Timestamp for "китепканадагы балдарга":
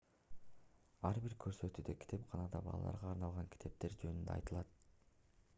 2.05-3.05